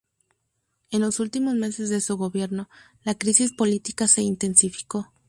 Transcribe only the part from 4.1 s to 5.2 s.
intensificó.